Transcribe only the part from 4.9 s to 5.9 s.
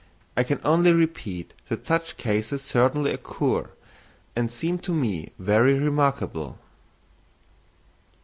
me very